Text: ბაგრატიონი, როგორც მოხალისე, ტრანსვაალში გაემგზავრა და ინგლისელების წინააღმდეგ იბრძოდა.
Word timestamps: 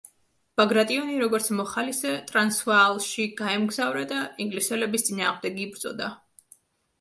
ბაგრატიონი, 0.59 1.17
როგორც 1.23 1.49
მოხალისე, 1.57 2.13
ტრანსვაალში 2.31 3.27
გაემგზავრა 3.43 4.03
და 4.13 4.23
ინგლისელების 4.47 5.07
წინააღმდეგ 5.11 5.61
იბრძოდა. 5.67 6.11